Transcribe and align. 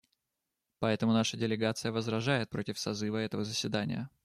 Поэтому 0.79 1.13
наша 1.13 1.37
делегация 1.37 1.91
возражает 1.91 2.49
против 2.49 2.79
созыва 2.79 3.17
этого 3.17 3.43
заседания. 3.43 4.09